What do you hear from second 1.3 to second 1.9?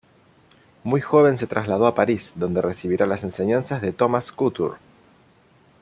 se trasladó